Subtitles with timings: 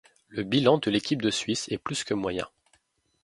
[0.29, 2.47] Le bilan de l'équipe de Suisse est plus que moyen.